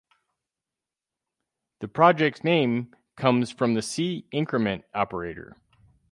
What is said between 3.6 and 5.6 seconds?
the C increment operator.